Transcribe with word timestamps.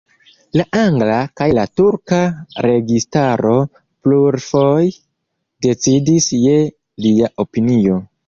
La 0.59 0.63
angla 0.83 1.17
kaj 1.41 1.47
la 1.57 1.65
turka 1.81 2.21
registaro 2.67 3.53
plurfoje 4.07 4.97
decidis 5.67 6.31
je 6.47 6.57
lia 7.07 7.33
opinio. 7.47 8.01